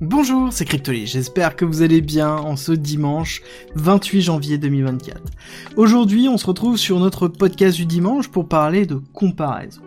[0.00, 3.42] Bonjour, c'est Cryptoly, j'espère que vous allez bien en ce dimanche
[3.76, 5.22] 28 janvier 2024.
[5.76, 9.82] Aujourd'hui, on se retrouve sur notre podcast du dimanche pour parler de comparaison.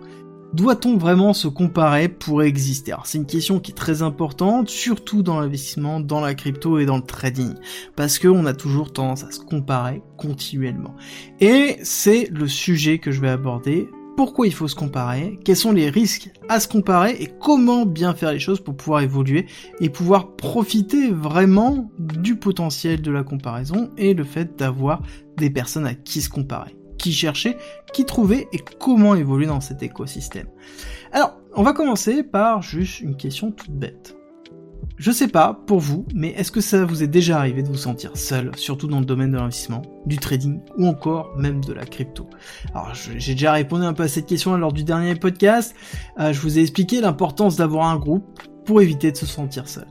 [0.53, 2.95] Doit-on vraiment se comparer pour exister?
[3.03, 6.95] C'est une question qui est très importante, surtout dans l'investissement, dans la crypto et dans
[6.95, 7.55] le trading,
[7.97, 10.95] parce qu'on a toujours tendance à se comparer continuellement.
[11.41, 15.71] Et c'est le sujet que je vais aborder pourquoi il faut se comparer, quels sont
[15.71, 19.45] les risques à se comparer et comment bien faire les choses pour pouvoir évoluer
[19.79, 25.03] et pouvoir profiter vraiment du potentiel de la comparaison et le fait d'avoir
[25.37, 27.57] des personnes à qui se comparer, qui chercher,
[27.93, 30.47] qui trouver et comment évoluer dans cet écosystème.
[31.11, 34.17] Alors, on va commencer par juste une question toute bête.
[34.97, 37.77] Je sais pas pour vous, mais est-ce que ça vous est déjà arrivé de vous
[37.77, 41.85] sentir seul, surtout dans le domaine de l'investissement, du trading ou encore même de la
[41.85, 42.27] crypto?
[42.73, 45.75] Alors j'ai déjà répondu un peu à cette question lors du dernier podcast.
[46.19, 49.85] Euh, je vous ai expliqué l'importance d'avoir un groupe pour éviter de se sentir seul.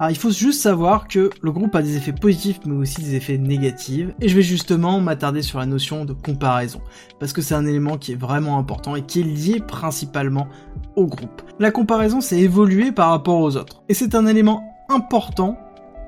[0.00, 3.16] Alors il faut juste savoir que le groupe a des effets positifs mais aussi des
[3.16, 4.08] effets négatifs.
[4.22, 6.80] Et je vais justement m'attarder sur la notion de comparaison.
[7.18, 10.48] Parce que c'est un élément qui est vraiment important et qui est lié principalement
[10.96, 11.42] au groupe.
[11.58, 13.82] La comparaison c'est évoluer par rapport aux autres.
[13.90, 15.58] Et c'est un élément important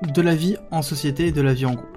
[0.01, 1.92] de la vie en société et de la vie en groupe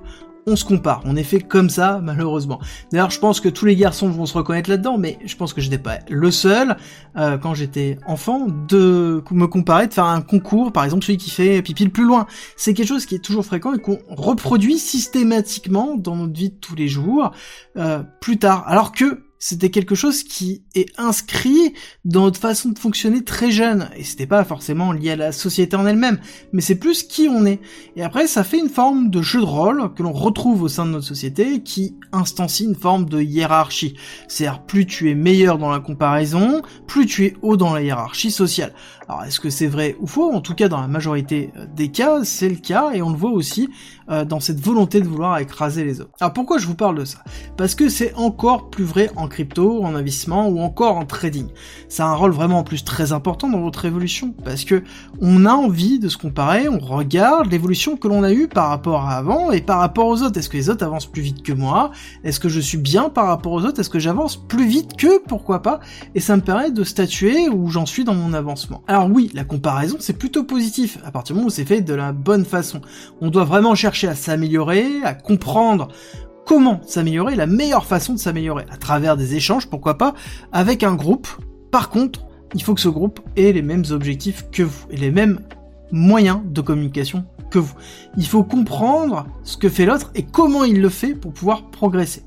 [0.48, 1.02] on se compare.
[1.04, 2.60] On est fait comme ça, malheureusement.
[2.92, 5.60] D'ailleurs, je pense que tous les garçons vont se reconnaître là-dedans, mais je pense que
[5.60, 6.76] je n'étais pas le seul,
[7.16, 11.30] euh, quand j'étais enfant, de me comparer, de faire un concours, par exemple celui qui
[11.30, 12.26] fait pipi le plus loin.
[12.56, 16.54] C'est quelque chose qui est toujours fréquent et qu'on reproduit systématiquement dans notre vie de
[16.54, 17.32] tous les jours,
[17.76, 18.62] euh, plus tard.
[18.68, 23.90] Alors que c'était quelque chose qui est inscrit dans notre façon de fonctionner très jeune.
[23.96, 26.18] Et c'était pas forcément lié à la société en elle-même,
[26.52, 27.60] mais c'est plus qui on est.
[27.96, 30.86] Et après, ça fait une forme de jeu de rôle que l'on retrouve au sein
[30.86, 33.96] de notre société qui instancie une forme de hiérarchie.
[34.28, 38.30] C'est-à-dire, plus tu es meilleur dans la comparaison, plus tu es haut dans la hiérarchie
[38.30, 38.72] sociale.
[39.08, 40.32] Alors, est-ce que c'est vrai ou faux?
[40.32, 43.16] En tout cas, dans la majorité euh, des cas, c'est le cas, et on le
[43.16, 43.68] voit aussi
[44.10, 46.10] euh, dans cette volonté de vouloir écraser les autres.
[46.20, 47.18] Alors, pourquoi je vous parle de ça?
[47.56, 51.46] Parce que c'est encore plus vrai en crypto, en investissement ou encore en trading.
[51.88, 54.82] Ça a un rôle vraiment en plus très important dans votre évolution, parce que
[55.20, 59.02] on a envie de se comparer, on regarde l'évolution que l'on a eue par rapport
[59.02, 60.36] à avant et par rapport aux autres.
[60.38, 61.92] Est-ce que les autres avancent plus vite que moi?
[62.24, 63.80] Est-ce que je suis bien par rapport aux autres?
[63.80, 65.78] Est-ce que j'avance plus vite que Pourquoi pas?
[66.16, 68.82] Et ça me permet de statuer où j'en suis dans mon avancement.
[69.04, 72.12] Oui, la comparaison c'est plutôt positif, à partir du moment où c'est fait de la
[72.12, 72.80] bonne façon.
[73.20, 75.88] On doit vraiment chercher à s'améliorer, à comprendre
[76.46, 80.14] comment s'améliorer, la meilleure façon de s'améliorer, à travers des échanges, pourquoi pas,
[80.52, 81.28] avec un groupe.
[81.70, 82.20] Par contre,
[82.54, 85.40] il faut que ce groupe ait les mêmes objectifs que vous, et les mêmes
[85.90, 87.74] moyens de communication que vous.
[88.16, 92.22] Il faut comprendre ce que fait l'autre et comment il le fait pour pouvoir progresser.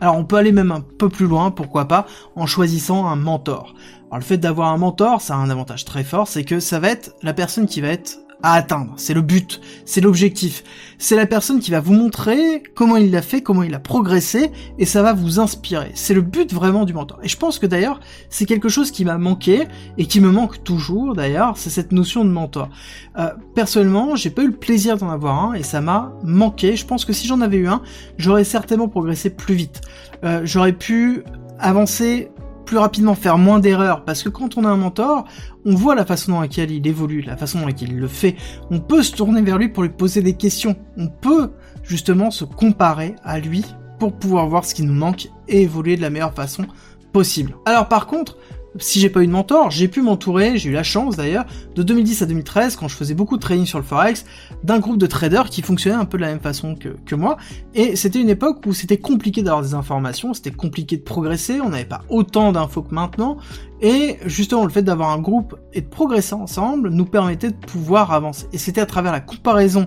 [0.00, 3.74] Alors on peut aller même un peu plus loin, pourquoi pas, en choisissant un mentor.
[4.10, 6.80] Alors le fait d'avoir un mentor, ça a un avantage très fort, c'est que ça
[6.80, 8.94] va être la personne qui va être à atteindre.
[8.96, 10.62] C'est le but, c'est l'objectif.
[10.98, 14.50] C'est la personne qui va vous montrer comment il l'a fait, comment il a progressé,
[14.78, 15.90] et ça va vous inspirer.
[15.94, 17.18] C'est le but vraiment du mentor.
[17.22, 20.62] Et je pense que d'ailleurs, c'est quelque chose qui m'a manqué, et qui me manque
[20.64, 22.68] toujours d'ailleurs, c'est cette notion de mentor.
[23.18, 26.76] Euh, personnellement, j'ai pas eu le plaisir d'en avoir un, et ça m'a manqué.
[26.76, 27.82] Je pense que si j'en avais eu un,
[28.16, 29.80] j'aurais certainement progressé plus vite.
[30.24, 31.24] Euh, j'aurais pu
[31.58, 32.30] avancer
[32.68, 35.24] plus rapidement, faire moins d'erreurs, parce que quand on a un mentor,
[35.64, 38.36] on voit la façon dans laquelle il évolue, la façon dans laquelle il le fait,
[38.70, 41.52] on peut se tourner vers lui pour lui poser des questions, on peut
[41.82, 43.64] justement se comparer à lui
[43.98, 46.66] pour pouvoir voir ce qui nous manque et évoluer de la meilleure façon
[47.14, 47.56] possible.
[47.64, 48.36] Alors par contre,
[48.78, 51.82] si j'ai pas eu de mentor, j'ai pu m'entourer, j'ai eu la chance d'ailleurs, de
[51.82, 54.24] 2010 à 2013, quand je faisais beaucoup de trading sur le Forex,
[54.62, 57.36] d'un groupe de traders qui fonctionnait un peu de la même façon que, moi,
[57.74, 61.70] et c'était une époque où c'était compliqué d'avoir des informations, c'était compliqué de progresser, on
[61.70, 63.38] n'avait pas autant d'infos que maintenant,
[63.80, 68.12] et justement le fait d'avoir un groupe et de progresser ensemble nous permettait de pouvoir
[68.12, 68.46] avancer.
[68.52, 69.86] Et c'était à travers la comparaison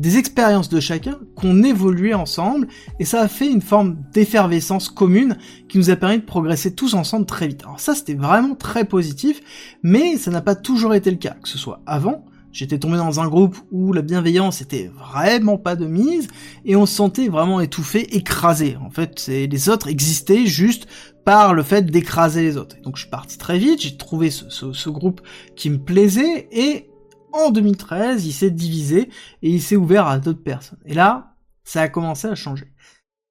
[0.00, 2.68] des expériences de chacun qu'on évoluait ensemble
[2.98, 5.36] et ça a fait une forme d'effervescence commune
[5.68, 7.62] qui nous a permis de progresser tous ensemble très vite.
[7.64, 9.40] Alors ça c'était vraiment très positif,
[9.82, 13.20] mais ça n'a pas toujours été le cas, que ce soit avant, J'étais tombé dans
[13.20, 16.26] un groupe où la bienveillance était vraiment pas de mise
[16.64, 18.76] et on se sentait vraiment étouffé, écrasé.
[18.84, 20.88] En fait, les autres existaient juste
[21.24, 22.76] par le fait d'écraser les autres.
[22.82, 25.20] Donc je suis parti très vite, j'ai trouvé ce, ce, groupe
[25.54, 26.90] qui me plaisait et
[27.32, 29.08] en 2013, il s'est divisé
[29.42, 30.78] et il s'est ouvert à d'autres personnes.
[30.84, 31.34] Et là,
[31.64, 32.72] ça a commencé à changer.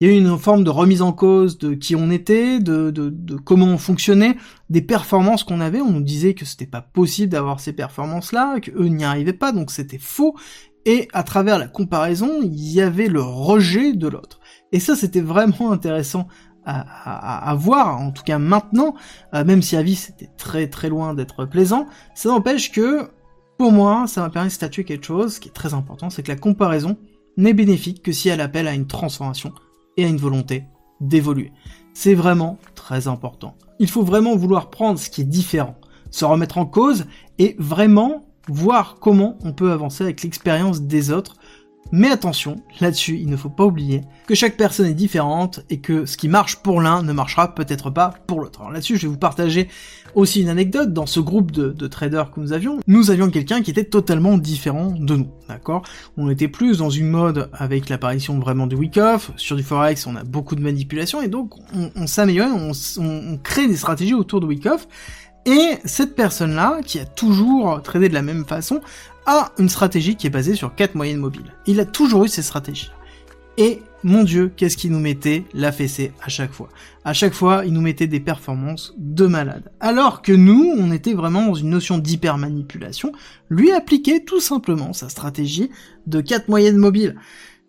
[0.02, 2.90] Il y a eu une forme de remise en cause de qui on était, de,
[2.90, 4.38] de, de comment on fonctionnait,
[4.70, 5.82] des performances qu'on avait.
[5.82, 9.52] On nous disait que c'était pas possible d'avoir ces performances-là, que eux n'y arrivaient pas,
[9.52, 10.38] donc c'était faux.
[10.86, 14.40] Et à travers la comparaison, il y avait le rejet de l'autre.
[14.72, 16.30] Et ça, c'était vraiment intéressant
[16.66, 18.96] à, à, à, voir, en tout cas maintenant,
[19.34, 23.10] euh, même si à vie c'était très très loin d'être plaisant, ça n'empêche que
[23.60, 26.32] Pour moi, ça m'a permis de statuer quelque chose qui est très important, c'est que
[26.32, 26.98] la comparaison
[27.36, 29.52] n'est bénéfique que si elle appelle à une transformation
[29.98, 30.64] et à une volonté
[31.02, 31.52] d'évoluer.
[31.94, 33.58] C'est vraiment très important.
[33.80, 35.76] Il faut vraiment vouloir prendre ce qui est différent,
[36.10, 37.06] se remettre en cause
[37.38, 41.36] et vraiment voir comment on peut avancer avec l'expérience des autres
[41.92, 46.06] mais attention, là-dessus, il ne faut pas oublier que chaque personne est différente et que
[46.06, 48.62] ce qui marche pour l'un ne marchera peut-être pas pour l'autre.
[48.62, 49.68] Alors là-dessus, je vais vous partager
[50.14, 50.94] aussi une anecdote.
[50.94, 54.92] Dans ce groupe de, traders que nous avions, nous avions quelqu'un qui était totalement différent
[54.92, 55.82] de nous, d'accord?
[56.16, 59.32] On était plus dans une mode avec l'apparition vraiment du week-off.
[59.36, 61.56] Sur du forex, on a beaucoup de manipulation et donc
[61.96, 64.88] on, s'améliore, on, on, crée des stratégies autour de week-off.
[65.46, 68.82] Et cette personne-là, qui a toujours tradé de la même façon,
[69.26, 71.54] a une stratégie qui est basée sur quatre moyennes mobiles.
[71.66, 72.92] Il a toujours eu ces stratégies.
[73.58, 76.70] Et mon dieu, qu'est-ce qu'il nous mettait la fessée à chaque fois?
[77.04, 79.72] À chaque fois, il nous mettait des performances de malade.
[79.82, 83.12] Alors que nous, on était vraiment dans une notion d'hyper-manipulation,
[83.50, 85.70] lui appliquait tout simplement sa stratégie
[86.08, 87.18] de quatre moyennes mobiles.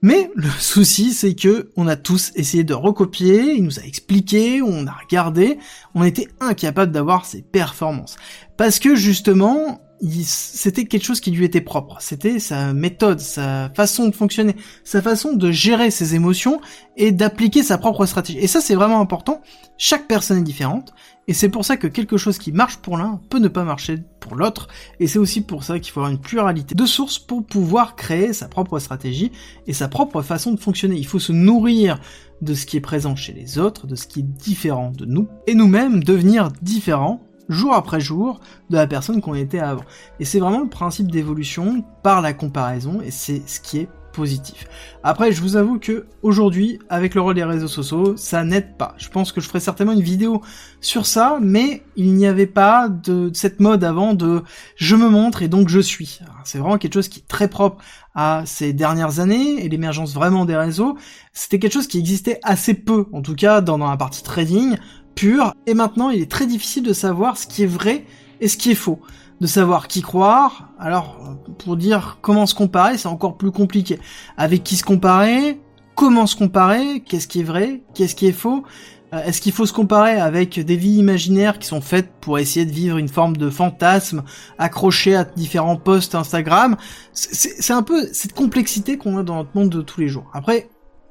[0.03, 4.63] Mais le souci, c'est que on a tous essayé de recopier, il nous a expliqué,
[4.63, 5.59] on a regardé,
[5.95, 8.17] on était incapable d'avoir ces performances.
[8.57, 11.99] Parce que justement, c'était quelque chose qui lui était propre.
[12.01, 16.61] C'était sa méthode, sa façon de fonctionner, sa façon de gérer ses émotions
[16.97, 18.39] et d'appliquer sa propre stratégie.
[18.39, 19.43] Et ça, c'est vraiment important.
[19.77, 20.95] Chaque personne est différente.
[21.29, 23.99] Et c'est pour ça que quelque chose qui marche pour l'un peut ne pas marcher
[24.21, 24.69] pour l'autre.
[24.99, 28.33] Et c'est aussi pour ça qu'il faut avoir une pluralité de sources pour pouvoir créer
[28.33, 29.31] sa propre stratégie
[29.67, 30.97] et sa propre façon de fonctionner.
[30.97, 32.01] Il faut se nourrir
[32.41, 35.29] de ce qui est présent chez les autres, de ce qui est différent de nous,
[35.47, 37.21] et nous-mêmes devenir différents
[37.51, 39.85] jour après jour de la personne qu'on était avant.
[40.19, 44.67] Et c'est vraiment le principe d'évolution par la comparaison et c'est ce qui est positif.
[45.03, 48.95] Après, je vous avoue que aujourd'hui, avec le rôle des réseaux sociaux, ça n'aide pas.
[48.99, 50.43] Je pense que je ferai certainement une vidéo
[50.81, 54.43] sur ça, mais il n'y avait pas de, cette mode avant de
[54.77, 56.21] je me montre et donc je suis.
[56.45, 57.83] C'est vraiment quelque chose qui est très propre
[58.15, 60.97] à ces dernières années et l'émergence vraiment des réseaux.
[61.33, 64.77] C'était quelque chose qui existait assez peu, en tout cas dans, la partie trading
[65.15, 68.05] pur, et maintenant il est très difficile de savoir ce qui est vrai
[68.41, 69.01] et ce qui est faux.
[69.41, 71.19] De savoir qui croire, alors
[71.59, 73.99] pour dire comment se comparer, c'est encore plus compliqué.
[74.37, 75.61] Avec qui se comparer,
[75.95, 78.65] comment se comparer, qu'est-ce qui est vrai, qu'est-ce qui est faux,
[79.13, 82.73] est-ce qu'il faut se comparer avec des vies imaginaires qui sont faites pour essayer de
[82.73, 84.23] vivre une forme de fantasme
[84.59, 86.77] accroché à différents posts Instagram?
[87.13, 90.31] C'est un peu cette complexité qu'on a dans notre monde de tous les jours.
[90.33, 90.69] Après,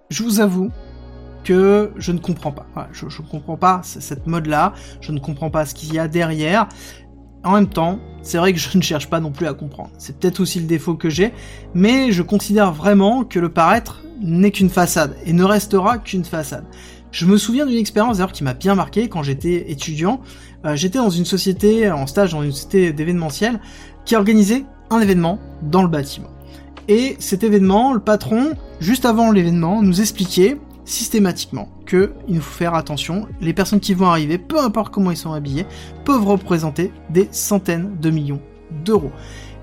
[0.09, 0.71] je vous avoue,
[1.43, 2.67] que je ne comprends pas.
[2.91, 6.67] je ne comprends pas cette mode-là, je ne comprends pas ce qu'il y a derrière.
[7.43, 9.91] En même temps, c'est vrai que je ne cherche pas non plus à comprendre.
[9.97, 11.33] C'est peut-être aussi le défaut que j'ai,
[11.73, 16.65] mais je considère vraiment que le paraître n'est qu'une façade, et ne restera qu'une façade.
[17.11, 20.21] Je me souviens d'une expérience d'ailleurs qui m'a bien marqué quand j'étais étudiant.
[20.65, 23.59] Euh, j'étais dans une société, en stage dans une société d'événementiel,
[24.05, 26.29] qui organisait un événement dans le bâtiment.
[26.87, 32.73] Et cet événement, le patron, juste avant l'événement, nous expliquait systématiquement que il faut faire
[32.73, 33.27] attention.
[33.41, 35.65] Les personnes qui vont arriver, peu importe comment ils sont habillés,
[36.03, 38.41] peuvent représenter des centaines de millions
[38.85, 39.11] d'euros.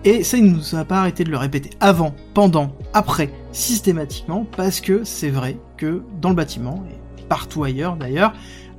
[0.04, 4.46] Et ça, il ne nous a pas arrêté de le répéter avant, pendant, après, systématiquement,
[4.56, 6.84] parce que c'est vrai que dans le bâtiment,
[7.28, 8.32] partout ailleurs d'ailleurs,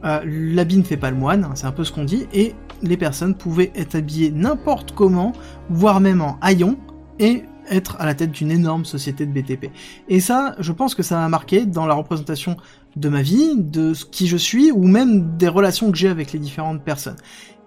[0.05, 2.53] euh, l'habit ne fait pas le moine, hein, c'est un peu ce qu'on dit, et
[2.83, 5.33] les personnes pouvaient être habillées n'importe comment,
[5.69, 6.77] voire même en haillons,
[7.19, 9.71] et être à la tête d'une énorme société de BTP.
[10.07, 12.57] Et ça, je pense que ça m'a marqué dans la représentation
[12.95, 16.39] de ma vie, de qui je suis, ou même des relations que j'ai avec les
[16.39, 17.17] différentes personnes.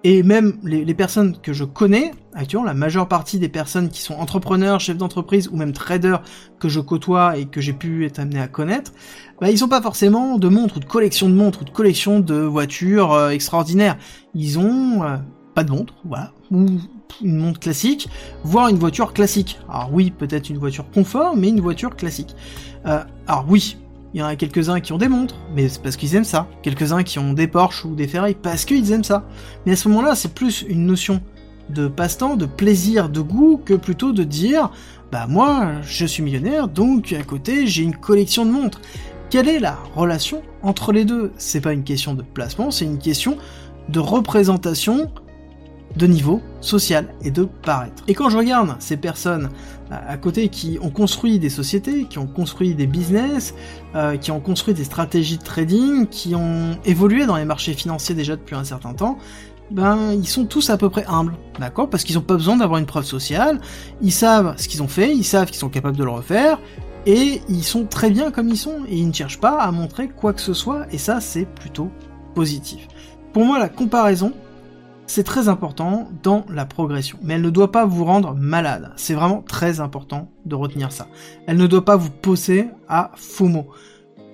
[0.02, 4.14] Et même les, personnes que je connais, actuellement, la majeure partie des personnes qui sont
[4.14, 6.22] entrepreneurs, chefs d'entreprise ou même traders
[6.58, 8.92] que je côtoie et que j'ai pu être amené à connaître,
[9.40, 12.20] bah, ils sont pas forcément de montres ou de collection de montres ou de collection
[12.20, 13.98] de voitures euh, extraordinaires.
[14.34, 15.18] Ils ont euh,
[15.54, 16.66] pas de montre, voilà, ou
[17.22, 18.08] une montre classique,
[18.42, 19.58] voire une voiture classique.
[19.68, 22.34] Alors oui, peut-être une voiture confort, mais une voiture classique.
[22.86, 23.76] Euh, alors oui,
[24.12, 26.48] il y en a quelques-uns qui ont des montres, mais c'est parce qu'ils aiment ça.
[26.62, 29.24] Quelques-uns qui ont des Porsche ou des Ferrari, parce qu'ils aiment ça.
[29.66, 31.20] Mais à ce moment-là, c'est plus une notion
[31.68, 34.70] de passe-temps, de plaisir, de goût, que plutôt de dire,
[35.12, 38.80] bah moi, je suis millionnaire, donc à côté, j'ai une collection de montres.
[39.30, 41.32] Quelle est la relation entre les deux?
[41.36, 43.36] C'est pas une question de placement, c'est une question
[43.88, 45.12] de représentation
[45.96, 48.04] de niveau social et de paraître.
[48.06, 49.50] Et quand je regarde ces personnes
[49.90, 53.54] à côté qui ont construit des sociétés, qui ont construit des business,
[53.96, 58.14] euh, qui ont construit des stratégies de trading, qui ont évolué dans les marchés financiers
[58.14, 59.18] déjà depuis un certain temps,
[59.70, 61.88] ben ils sont tous à peu près humbles, d'accord?
[61.88, 63.60] Parce qu'ils n'ont pas besoin d'avoir une preuve sociale,
[64.00, 66.58] ils savent ce qu'ils ont fait, ils savent qu'ils sont capables de le refaire,
[67.06, 70.08] et ils sont très bien comme ils sont, et ils ne cherchent pas à montrer
[70.08, 71.90] quoi que ce soit, et ça c'est plutôt
[72.34, 72.86] positif.
[73.32, 74.32] Pour moi la comparaison,
[75.10, 78.92] c'est très important dans la progression, mais elle ne doit pas vous rendre malade.
[78.94, 81.08] C'est vraiment très important de retenir ça.
[81.48, 83.66] Elle ne doit pas vous pousser à FOMO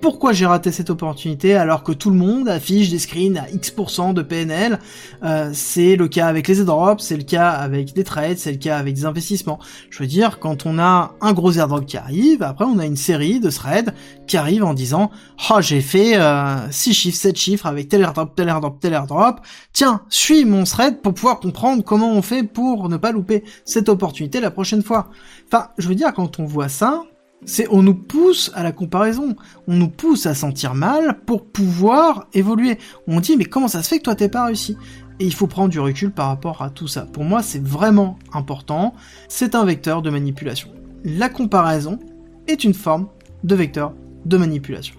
[0.01, 4.13] pourquoi j'ai raté cette opportunité alors que tout le monde affiche des screens à X%
[4.13, 4.79] de PNL
[5.23, 8.57] euh, C'est le cas avec les airdrops, c'est le cas avec des trades, c'est le
[8.57, 9.59] cas avec des investissements.
[9.89, 12.95] Je veux dire, quand on a un gros airdrop qui arrive, après on a une
[12.95, 13.93] série de threads
[14.27, 15.11] qui arrivent en disant
[15.49, 19.41] «Oh, j'ai fait euh, 6 chiffres, 7 chiffres avec tel airdrop, tel airdrop, tel airdrop.
[19.73, 23.89] Tiens, suis mon thread pour pouvoir comprendre comment on fait pour ne pas louper cette
[23.89, 25.09] opportunité la prochaine fois.»
[25.51, 27.03] Enfin, je veux dire, quand on voit ça,
[27.45, 29.35] c'est on nous pousse à la comparaison,
[29.67, 32.77] on nous pousse à sentir mal pour pouvoir évoluer.
[33.07, 34.77] On dit mais comment ça se fait que toi t'es pas réussi?
[35.19, 37.01] Et il faut prendre du recul par rapport à tout ça.
[37.01, 38.93] Pour moi c'est vraiment important,
[39.27, 40.69] c'est un vecteur de manipulation.
[41.03, 41.99] La comparaison
[42.47, 43.07] est une forme
[43.43, 43.93] de vecteur
[44.25, 44.95] de manipulation.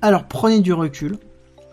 [0.00, 1.16] Alors prenez du recul,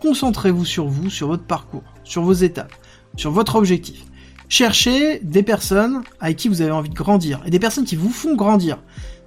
[0.02, 2.74] concentrez-vous sur vous, sur votre parcours, sur vos étapes,
[3.16, 4.06] sur votre objectif.
[4.48, 8.10] Cherchez des personnes avec qui vous avez envie de grandir et des personnes qui vous
[8.10, 8.80] font grandir.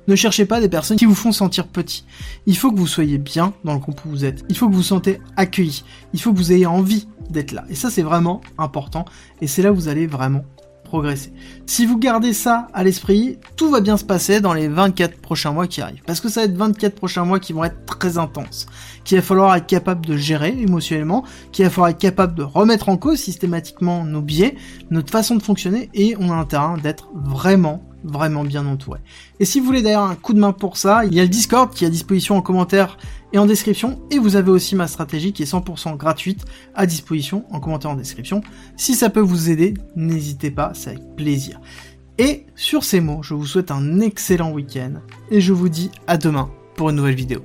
[0.08, 2.04] Ne cherchez pas des personnes qui vous font sentir petit.
[2.46, 4.44] Il faut que vous soyez bien dans le groupe où vous êtes.
[4.48, 5.84] Il faut que vous vous sentez accueilli.
[6.12, 7.64] Il faut que vous ayez envie d'être là.
[7.70, 9.04] Et ça, c'est vraiment important.
[9.40, 10.44] Et c'est là où vous allez vraiment
[10.92, 11.32] progresser.
[11.64, 15.52] Si vous gardez ça à l'esprit, tout va bien se passer dans les 24 prochains
[15.52, 16.02] mois qui arrivent.
[16.06, 18.66] Parce que ça va être 24 prochains mois qui vont être très intenses.
[19.04, 22.90] Qu'il va falloir être capable de gérer émotionnellement, qu'il va falloir être capable de remettre
[22.90, 24.54] en cause systématiquement nos biais,
[24.90, 29.00] notre façon de fonctionner, et on a terrain d'être vraiment vraiment bien entouré.
[29.40, 31.28] Et si vous voulez d'ailleurs un coup de main pour ça, il y a le
[31.28, 32.98] Discord qui est à disposition en commentaire
[33.32, 36.44] et en description, et vous avez aussi ma stratégie qui est 100% gratuite
[36.74, 38.42] à disposition en commentaire en description.
[38.76, 41.60] Si ça peut vous aider, n'hésitez pas, c'est avec plaisir.
[42.18, 44.94] Et sur ces mots, je vous souhaite un excellent week-end,
[45.30, 47.42] et je vous dis à demain pour une nouvelle vidéo.